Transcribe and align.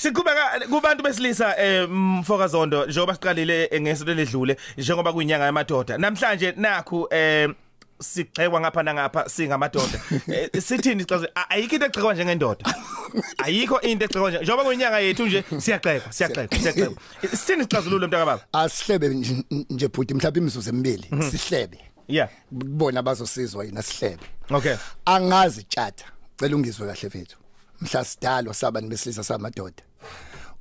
Siqhubeka 0.00 0.60
kubantu 0.70 1.02
besilisa 1.02 1.56
eh 1.58 1.88
mfokazondo 1.90 2.86
njengoba 2.86 3.14
siqalile 3.14 3.68
ngesonto 3.80 4.14
ledlule 4.14 4.56
njengoba 4.78 5.12
kuyinyanga 5.12 5.44
yamadoda. 5.44 5.98
Namhlanje 5.98 6.52
nakhu 6.56 7.06
eh 7.10 7.48
sigxekwa 8.00 8.60
ngapha 8.60 8.82
nangapha 8.82 9.28
singamadoda. 9.28 10.00
Eh, 10.32 10.48
sithini 10.62 11.02
sichaze 11.02 11.28
a- 11.34 11.50
ayikho 11.50 11.74
into 11.74 11.86
egxekwa 11.86 12.14
njengendoda. 12.14 12.74
Ayikho 13.38 13.80
into 13.80 14.04
egxekwa 14.04 14.30
nje 14.30 14.38
njengoba 14.38 14.64
kuyinyanga 14.64 14.98
yethu 15.00 15.26
nje 15.26 15.44
siyagxekwa 15.58 16.12
siyagxekwa 16.12 16.58
siyagxekwa. 16.58 16.96
Sithini 17.38 17.62
sixazululo 17.62 18.06
mntaka 18.06 18.26
baba 18.26 18.44
asihlebe 18.52 19.08
nje 19.70 19.88
bhuti 19.88 20.14
mhlawumbe 20.14 20.40
imizuzu 20.40 20.68
emibili 20.70 21.08
sihlebe. 21.30 21.78
Yeah. 22.08 22.28
Kubona 22.48 23.02
bazosizwa 23.02 23.64
yina 23.64 23.82
sihlebe. 23.82 24.22
Okay. 24.50 24.76
Angazi 25.04 25.62
tshata 25.62 26.04
cela 26.38 26.56
ungizwe 26.56 26.86
kahle 26.86 27.10
fethu 27.10 27.36
mhla 27.80 28.04
sidalwa 28.04 28.54
sabani 28.54 28.88
besilisa 28.88 29.24
samadoda. 29.24 29.82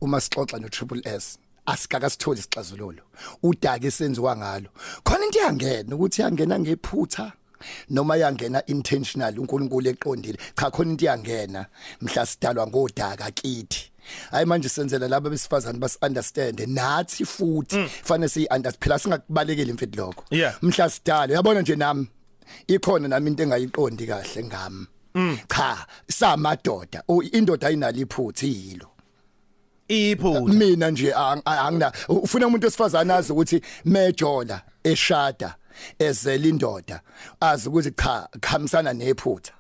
Uma 0.02 0.18
sixoxa 0.20 0.60
no 0.60 0.70
triple 0.70 1.02
S 1.06 1.38
asikaka 1.66 2.10
sithole 2.10 2.40
isixazululo. 2.40 3.04
Udaka 3.44 3.88
esenziwa 3.88 4.38
ngalo. 4.38 4.70
Khona 5.04 5.26
into 5.26 5.40
yangena 5.40 5.96
ukuthi 5.96 6.22
yangena 6.22 6.60
ngephutha 6.60 7.34
noma 7.90 8.16
yangena 8.18 8.66
intentional 8.66 9.40
uNkulunkulu 9.40 9.90
eqondile. 9.90 10.38
Cha 10.58 10.72
khona 10.72 10.92
into 10.92 11.06
yangena. 11.06 11.66
Mhla 12.02 12.26
sidalwa 12.26 12.68
ngodaka 12.68 13.32
kithi. 13.32 13.92
Hayi 14.32 14.46
manje 14.46 14.70
senzela 14.70 15.08
laba 15.08 15.30
besifazane 15.30 15.80
bas 15.80 15.98
understand 16.02 16.60
nathi 16.60 17.26
futhi 17.26 17.88
fanele 18.04 18.30
si 18.30 18.48
understand 18.52 18.80
phela 18.80 19.00
singakubalekeli 19.00 19.74
mfethu 19.74 19.98
lokho. 19.98 20.24
Mhla 20.62 20.90
sidalwa 20.90 21.36
yabona 21.36 21.62
nje 21.62 21.76
nami? 21.76 22.08
Ikhona 22.68 23.08
nami 23.08 23.28
into 23.30 23.44
engayiqondi 23.44 24.08
kahle 24.08 24.44
ngami. 24.44 24.88
Cha 25.48 25.88
samadoda 26.08 27.04
indoda 27.32 27.68
ayinalo 27.68 27.98
iphutha 27.98 28.48
yilo 28.48 28.88
iphutha. 29.90 30.54
Mina 30.54 30.92
nje 30.92 31.12
ang- 31.14 31.42
angina 31.46 31.92
ufuna 32.10 32.48
umuntu 32.48 32.68
osifazana 32.68 33.16
azi 33.16 33.32
ukuthi 33.34 33.62
mejola 33.86 34.62
eshada 34.84 35.56
ezela 36.00 36.48
indoda 36.48 37.02
azi 37.42 37.70
ukuthi 37.70 37.92
cha 37.92 38.28
khamisana 38.42 38.94
nephutha. 38.94 39.54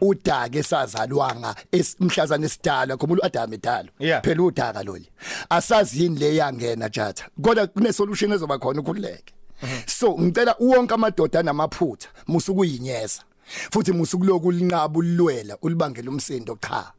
Udaka 0.00 0.58
esazalwanga 0.58 1.54
emhlazana 1.72 2.46
esidalwa 2.46 2.96
ngoba 2.96 3.14
uAdam 3.14 3.52
Yeah. 3.98 4.22
phela 4.22 4.42
udaka 4.42 4.82
loli. 4.82 5.08
Asazi 5.50 6.02
yini 6.02 6.18
le 6.18 6.36
yangena 6.36 6.88
jatha? 6.88 7.24
Kodwa 7.42 7.66
kune 7.66 7.92
solution 7.92 8.32
ezoba 8.32 8.58
khona 8.58 8.80
ukhuleke 8.80 9.34
so 9.86 10.16
ngicela 10.18 10.54
wonke 10.60 10.94
amadoda 10.94 11.42
namaphutha 11.42 12.08
musukuyinyeza. 12.28 13.22
Futhi 13.72 13.92
musukuloku 13.92 14.50
linqaba 14.52 14.98
ulwela 14.98 15.56
ulibangela 15.62 16.10
umsindo 16.10 16.56
cha. 16.60 16.92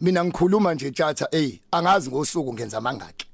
Mina 0.00 0.24
ngikhuluma 0.24 0.74
nje 0.74 0.90
tjatha 0.90 1.28
hey 1.30 1.58
angazi 1.70 2.10
ngosuku 2.10 2.54
ngenza 2.54 2.80
mangaki 2.80 3.26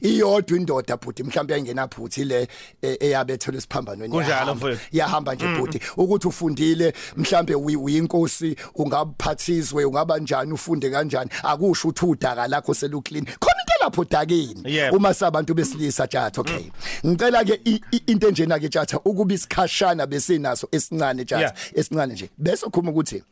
iyodwa 0.00 0.56
indoda 0.58 0.96
bhuti 0.96 1.22
mhlawumbe 1.22 1.54
ayingena 1.54 1.88
phuthi 1.88 2.24
le 2.24 2.48
e- 2.82 2.96
eyabethelwe 3.00 3.58
esiphambanweni 3.58 4.12
Kunjalo, 4.14 4.54
mfowethu. 4.54 4.80
yahamba 4.92 5.34
nje 5.34 5.46
bhuti. 5.46 5.80
Ukuthi 5.96 6.28
ufundile 6.28 6.92
mhlambe 7.16 7.54
uyi- 7.54 7.76
uyinkosi 7.76 8.56
ungabaphathiswe 8.74 9.84
ungaba 9.84 10.18
njani 10.18 10.52
ufunde 10.52 10.90
kanjani 10.90 11.30
akusho 11.42 11.88
ukuthi 11.88 12.06
udaka 12.06 12.48
lakho 12.48 12.74
seluclean. 12.74 13.24
Khona 13.24 13.60
into 13.60 13.72
lapho 13.84 14.04
dakeni 14.04 14.62
Yebo. 14.74 14.96
uma 14.96 15.14
sabantu 15.14 15.54
besilisa 15.54 16.06
tjatha 16.06 16.40
okay. 16.40 16.70
Ngicela 17.06 17.44
ke 17.44 17.60
into 18.06 18.28
enjena 18.28 18.58
ke 18.58 18.68
tjatha 18.68 18.98
ukuba 19.04 19.34
isikhashana 19.34 20.06
besinaso 20.06 20.68
esincane 20.72 21.24
tjatha 21.24 21.54
esincane 21.74 22.12
nje. 22.14 22.30
Bese 22.38 22.66
khuma 22.70 22.90
ukuthi 22.90 23.22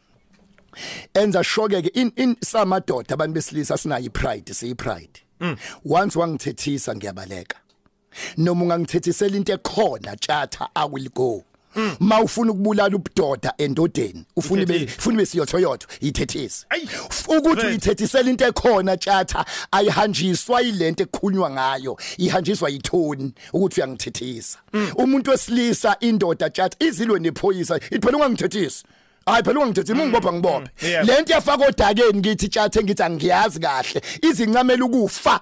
enza 1.16 1.44
shoke 1.44 1.82
ke 1.82 1.90
in, 1.94 2.12
in 2.16 2.36
samadoda 2.40 3.14
abantu 3.14 3.34
besilisa 3.34 3.76
sinayo 3.78 4.04
ipride 4.04 4.54
siyi 4.54 4.74
pride. 4.74 5.20
Once 5.84 6.18
wangithethisa 6.18 6.94
ngiyabaleka. 6.94 7.56
Noma 8.36 8.64
ungangithethisela 8.64 9.36
into 9.36 9.52
ekhona 9.52 10.16
tjatha 10.16 10.68
i 10.74 10.86
will 10.86 11.08
go. 11.14 11.44
Mawufuna 12.00 12.52
ukubulala 12.52 12.96
ubudoda 12.96 13.54
endodeni 13.58 14.24
ufuna 14.36 14.62
ibe 14.62 14.84
ufuna 14.98 15.14
ibe 15.14 15.26
siyothyoyotho 15.26 15.88
ithethise 16.00 16.66
ukuthi 17.28 17.66
uyithethisela 17.66 18.30
into 18.30 18.46
ekhona 18.46 18.96
tjatha 18.96 19.44
ayihanjiswa 19.70 20.62
ilento 20.62 21.02
ekukhunywa 21.02 21.50
ngayo 21.50 21.98
ihanjiswa 22.18 22.70
yithoni 22.70 23.32
ukuthi 23.52 23.80
uyangithethisa. 23.80 24.58
Umuntu 24.96 25.30
wesilisa 25.30 25.96
indoda 26.00 26.50
tjatha 26.50 26.76
izilwe 26.86 27.20
nephoyisa 27.20 27.80
iphela 27.90 28.16
ungangithethisi. 28.16 28.84
Hayi 29.26 29.42
phela 29.44 29.60
ungangithethisi 29.60 30.00
ungibopha 30.00 30.32
ngibophe 30.32 30.66
Yeah. 30.82 31.04
lento 31.06 31.32
yafaka 31.32 31.66
odakeni 31.66 32.18
ngithi 32.18 32.48
tjatha 32.48 32.82
ngithi 32.82 33.02
angiyazi 33.02 33.60
kahle. 33.60 34.00
Izincamela 34.22 34.84
ukufa 34.84 35.40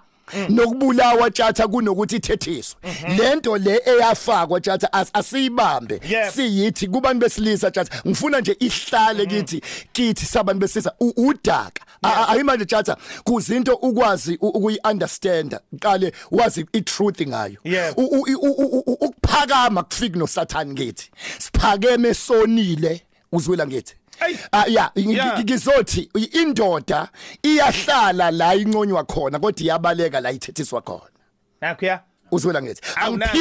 nokubulawa 0.48 1.30
tjatha 1.30 1.68
kunokuthi 1.68 2.16
ithethiswe. 2.16 2.76
Lento 3.18 3.58
le 3.58 3.80
eyafakwa 3.86 4.60
tjatha 4.60 4.86
as- 4.92 5.10
asiyibambe. 5.12 6.00
Siyithi 6.32 6.88
kubantu 6.88 7.18
besilisa 7.20 7.70
tjatha 7.70 8.00
ngifuna 8.08 8.40
nje 8.40 8.56
ihlale 8.60 9.26
kithi 9.26 9.60
kithi 9.92 10.26
sabantu 10.26 10.60
besilisa. 10.60 10.92
Udaka. 11.00 11.82
Ayimanje 12.28 12.64
tjatha 12.64 12.96
kuzinto 13.24 13.74
ukwazi 13.74 14.38
u- 14.40 14.48
ukuyi 14.48 14.78
understand 14.90 15.56
qale 15.80 16.12
wazi 16.30 16.66
i 16.72 16.80
truth 16.80 17.20
ngayo 17.20 17.56
ukuphakama 18.76 19.82
kufiki 19.82 20.18
no 20.18 20.26
Satan 20.26 20.74
kithi 20.74 21.10
siphakeme 21.38 22.14
sonile. 22.14 23.00
Uzwela 23.34 23.66
ngithi. 23.66 23.94
Ah 24.52 24.64
ya 24.66 24.90
ngizothi 24.98 26.10
indoda 26.32 27.08
iyahlala 27.42 28.30
la 28.30 28.54
inconywa 28.54 29.04
khona 29.04 29.38
kodwa 29.38 29.62
iyabaleka 29.62 30.20
la 30.20 30.30
ithethiswa 30.32 30.80
khona. 30.82 31.10
Nakho 31.60 31.86
ya? 31.86 32.00
Uzwela 32.30 32.62
ngithi 32.62 32.80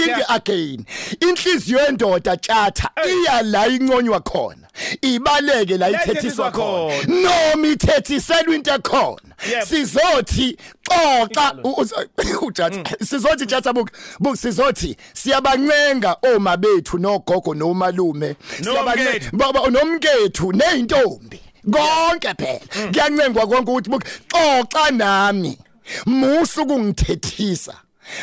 ya. 0.10 0.30
again. 0.30 0.86
Inhliziyo 1.20 1.80
yendoda 1.80 2.38
tjatha 2.38 2.92
iya 3.06 3.42
la 3.42 3.68
inconywa 3.68 4.20
khona. 4.20 4.63
Ibaleke 5.04 5.78
la 5.78 5.90
ithethiswa 5.90 6.52
khona. 6.52 7.04
noma 7.08 7.68
ithethiselwa 7.68 8.56
into 8.56 8.72
ekhona. 8.72 9.36
Sizothi 9.66 10.58
xoxa 10.90 11.54
u- 11.64 11.82
u- 11.82 12.46
ujatha 12.48 12.84
sizothi 13.06 13.46
tjatha 13.46 13.74
buk 13.74 13.90
buk 14.20 14.36
sizothi 14.38 14.96
siyabancenga 15.14 16.16
oma 16.36 16.58
bethu 16.58 16.98
nogogo 16.98 17.54
nomalume. 17.54 18.36
Nomkethu. 18.64 19.38
baba 19.38 19.70
nomkethu 19.70 20.52
neintombi 20.54 21.40
konke 21.72 22.34
phela. 22.38 22.92
Kuyancengwa 22.92 23.48
konke 23.48 23.72
ukuthi 23.72 23.90
xoxa 24.30 24.92
nami. 24.92 25.58
Musu 26.06 26.62
ukungithethisa 26.62 27.74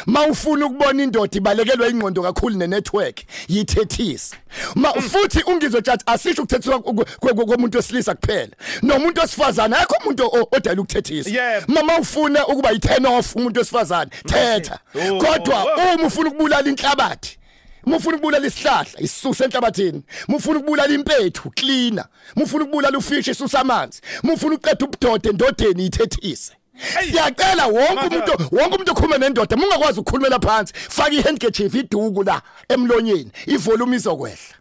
mawufuna 0.07 0.67
ukubona 0.67 1.03
indoda 1.03 1.37
ibalekelwa 1.39 1.89
ingqondo 1.89 2.23
kakhulu 2.23 2.57
nenetwork 2.57 3.21
yithethise. 3.49 4.37
Ma 4.75 4.93
futhi 4.93 5.43
ungizwe 5.47 5.83
tjat 5.83 6.03
asisho 6.07 6.43
ukuthethiswa 6.43 6.79
ku- 6.83 6.95
ku- 6.95 7.05
ku- 7.35 7.47
komuntu 7.47 7.77
wesilisa 7.79 8.15
kuphela. 8.15 8.53
Nomuntu 8.83 9.21
osifazana 9.23 9.79
akho 9.81 9.95
umuntu 10.05 10.27
o- 10.27 10.49
odala 10.53 10.81
ukuthethisa. 10.81 11.31
Yebo. 11.31 11.73
mama 11.73 11.99
ufuna 11.99 12.47
ukuba 12.47 12.71
yi-turn 12.71 13.07
off 13.07 13.37
umuntu 13.37 13.59
wesifazane 13.61 14.11
thetha. 14.27 14.79
Oh, 14.95 15.19
kodwa 15.19 15.65
oh, 15.65 15.95
uma 15.95 16.07
ufuna 16.07 16.29
ukubulala 16.29 16.69
inhlabathi 16.69 17.37
Mufuna 17.87 18.17
ukubulala 18.17 18.47
isihlahla 18.47 19.01
isisusa 19.01 19.45
enhlabathini 19.45 20.03
mufuna 20.29 20.59
ukubulala 20.59 20.95
impethu 20.95 21.51
cleaner 21.51 22.05
mufuna 22.37 22.65
ukubulala 22.65 22.99
ufish 22.99 23.29
isusa 23.29 23.61
amanzi 23.61 24.01
mufuna 24.23 24.55
uqeda 24.55 24.87
ubudoda 24.87 25.31
endodeni 25.31 25.87
ithethise 25.87 26.53
Hey. 26.53 26.60
Siyacela 27.11 27.67
wonke 27.67 28.07
umuntu 28.07 28.33
wonke 28.53 28.75
umuntu 28.75 28.93
okhuluma 28.93 29.19
nendoda 29.19 29.57
mungakwazi 29.57 30.01
ukukhulumela 30.01 30.39
phansi. 30.39 30.73
Faka 30.75 31.13
ihandkerchief 31.13 31.75
iduku 31.75 32.23
la 32.23 32.43
emlonyeni. 32.69 33.31
Ivolume 33.47 33.97
izokwehla. 33.97 34.60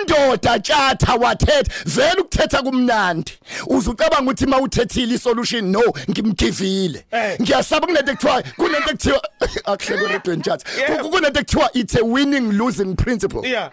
Indoda 0.00 0.58
tjatha 0.58 1.14
wathetha 1.14 1.72
vele 1.86 2.20
ukuthetha 2.20 2.62
kumnandi 2.62 3.32
uzucabanga 3.66 4.22
ukuthi 4.22 4.46
mawuthethile 4.46 5.14
isolution 5.14 5.64
no 5.70 5.82
ngimgivile 6.10 7.04
Eh. 7.12 7.36
ngiyasaba 7.40 7.86
kunento 7.86 8.10
ekuthiwa 8.12 8.42
kunento 8.56 8.90
ekuthiwa 8.90 9.22
akuhleke 9.64 10.06
redweni 10.12 10.42
tjatha 10.42 10.66
Yeah. 10.78 11.02
Ku- 11.02 11.10
kunento 11.10 11.40
ekuthiwa 11.40 11.70
it's 11.74 11.94
a 11.94 12.04
winning 12.04 12.52
losing 12.52 12.96
principle 12.96 13.46
Yeah. 13.48 13.70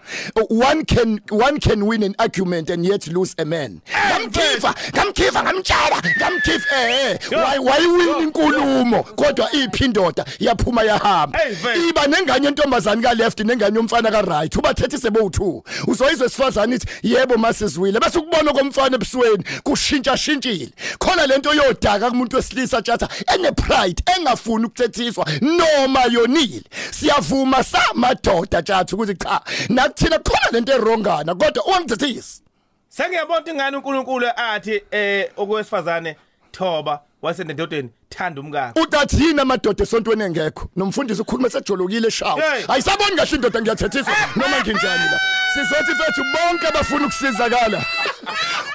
one 0.50 0.84
can 0.84 1.20
one 1.30 1.60
can 1.60 1.86
win 1.86 2.02
an 2.02 2.14
argument 2.18 2.70
and 2.70 2.84
yet 2.86 3.06
lose 3.08 3.34
a 3.38 3.44
man 3.44 3.80
ngamkhiva 4.08 4.74
ngamkhiva 4.94 5.42
ngamtshela 5.42 6.02
ngamkhiva 6.18 6.64
eh 6.76 7.18
Yeah. 7.30 7.44
why 7.44 7.58
why 7.58 7.86
win 7.86 8.08
Yeah. 8.08 8.22
inkulumo 8.22 9.02
kodwa 9.02 9.52
iphi 9.52 9.84
indoda 9.84 10.24
yaphuma 10.40 10.82
yahamba 10.82 11.38
Hey, 11.38 11.54
vele. 11.54 11.88
iba 11.88 12.06
nengane 12.06 12.46
yentombazane 12.46 13.02
ka 13.02 13.14
left 13.14 13.40
nengane 13.40 13.76
yomfana 13.76 14.10
ka 14.10 14.22
right 14.22 14.56
ubathethise 14.56 15.10
bowu2 15.38 15.62
uzoyizwe 15.86 16.28
sifazana 16.28 16.74
ithi 16.74 16.86
yebo 17.02 17.36
masizwile. 17.36 18.00
Bese 18.00 18.18
ukubona 18.18 18.52
komfana 18.52 18.94
ebusweni 18.96 19.44
kushintsha 19.62 20.16
shintshile 20.16 20.72
khona 20.98 21.26
lento 21.26 21.54
yodaka 21.54 22.10
kumuntu 22.10 22.36
wesilisa 22.36 22.82
tjatha 22.82 23.08
ene 23.34 23.52
pride 23.52 24.02
engafuni 24.16 24.64
ukuthethiswa 24.64 25.26
noma 25.40 26.04
yonile. 26.10 26.64
Siyavuma 26.90 27.64
samadoda 27.64 28.62
tjatha 28.62 28.96
ukuthi 28.96 29.14
cha 29.14 29.40
nakuthina 29.68 30.18
khona 30.18 30.50
lento 30.52 30.72
erongana 30.72 31.34
kodwa 31.34 31.64
ungithethisi 31.64 32.42
Sengiyabona 32.88 33.50
ingane 33.50 33.76
uNkulunkulu 33.76 34.26
athi 34.36 34.82
eh 34.90 35.30
okwesifazane 35.36 36.16
thoba 36.52 37.00
wasende 37.22 37.54
ndodeni 37.54 37.88
thanda 38.08 38.40
umkakho 38.40 38.80
utathi 38.80 39.22
yini 39.24 39.40
amadoda 39.40 39.82
esontweni 39.82 40.22
engekho? 40.24 40.68
Nomfundisi 40.76 41.22
ukhuluma 41.22 41.50
sejolokile 41.50 42.08
eshawo 42.08 42.40
Hey. 42.40 42.64
ayisaboni 42.68 43.16
kahle 43.16 43.34
indoda 43.36 43.60
ngiyathethiswa. 43.60 44.14
Noma 44.36 44.56
nginjani 44.60 45.04
la? 45.12 45.20
Sizothi 45.54 45.94
fethu 46.04 46.22
bonke 46.32 46.66
abafuna 46.66 47.06
ukusizakala. 47.06 47.84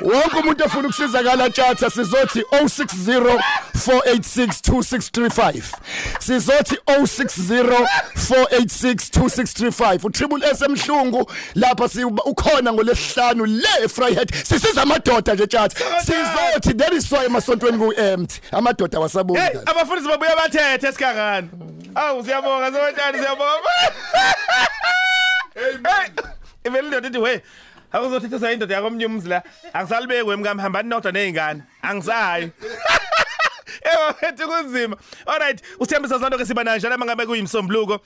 Wonke 0.01 0.37
umuntu 0.39 0.65
ofuna 0.65 0.87
ukusizakala 0.87 1.49
tjatha 1.49 1.89
sizothi 1.89 2.41
060 2.41 3.39
4862635 3.87 5.63
sizothi 6.19 6.75
060 6.75 7.87
4862635 8.15 10.05
utriple 10.05 10.47
S 10.51 10.61
emhlungu 10.61 11.31
lapha 11.55 11.89
si 11.89 12.03
ukhona 12.03 12.73
ngolesihlanu 12.73 13.45
le 13.45 13.67
eFryhead. 13.83 14.33
Sisiza 14.43 14.81
amadoda 14.81 15.33
nje 15.33 15.47
tjatha 15.47 15.85
sizothi 16.01 16.73
there 16.73 16.97
is 16.97 17.11
why 17.11 17.25
emasontweni 17.25 17.77
ku 17.77 17.93
empty 17.93 18.41
amadoda 18.51 18.99
wasaboni 18.99 19.39
hey 19.39 19.49
kahle 19.49 19.63
abafundisi 19.71 20.09
babuya 20.09 20.35
bathethe 20.35 20.87
esikangani 20.87 21.49
awu 21.95 22.23
siyabonga 22.23 22.71
sewotshani 22.71 23.17
siyabonga. 23.17 23.69
Hey 25.53 25.77
ivele 26.65 26.87
indoda 26.87 27.07
ithi 27.07 27.17
we 27.17 27.41
akuzothethisa 27.93 28.51
indoda 28.51 28.75
yakomnye 28.75 29.05
umzi 29.05 29.29
la 29.29 29.43
angisalibekwe 29.73 30.35
mkami 30.35 30.61
hambani 30.61 30.89
nodwa 30.89 31.11
nezingane 31.11 31.63
angisayi 31.81 32.51
Ewa 33.83 34.13
phethe 34.13 34.45
kunzima. 34.45 34.97
Alright, 35.25 35.61
usithembisa 35.79 36.17
zonke 36.17 36.37
ke 36.37 36.45
siba 36.45 36.63
nanje 36.63 36.89
noma 36.89 37.05
ngabe 37.05 37.25
kuyimsombuluko. 37.25 37.99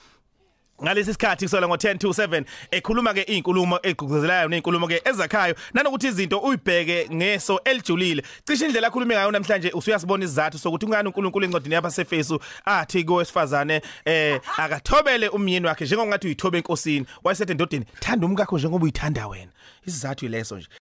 Ngalesi 0.82 1.12
sikhathi 1.12 1.44
kusola 1.44 1.66
ngo10 1.66 1.98
to 1.98 2.08
7 2.08 2.44
ekhuluma 2.70 3.14
ke 3.14 3.22
inkulumo 3.22 3.78
egqugquzelayo 3.82 4.48
nezinkulumo 4.48 4.88
ke 4.88 5.02
ezakhayo. 5.04 5.54
Nanokuthi 5.74 6.06
izinto 6.06 6.38
uyibheke 6.38 7.08
ngeso 7.12 7.60
elijulile 7.64 8.22
cishe 8.46 8.64
indlela 8.66 8.88
akhulume 8.88 9.14
ngayo 9.14 9.30
namhlanje 9.30 9.70
usuyasibona 9.70 10.24
izathu 10.24 10.58
sokuthi 10.58 10.86
ungani 10.86 11.08
uNkulunkulu 11.08 11.44
encwadini 11.44 11.74
yaba 11.74 11.90
sefesu 11.90 12.40
athi 12.64 13.04
kowesifazane 13.04 13.82
eh 14.04 14.40
akathobele 14.56 15.28
umyeni 15.28 15.66
wakhe 15.66 15.84
njengokungathi 15.84 16.26
uyithobe 16.26 16.58
enkosini 16.58 17.06
wayesethe 17.24 17.52
endodeni 17.52 17.84
thanda 18.00 18.26
umkakho 18.26 18.58
njengoba 18.58 18.84
uyithanda 18.84 19.28
wena. 19.28 19.52
Isizathu 19.86 20.26
ileso 20.26 20.56
nje. 20.56 20.68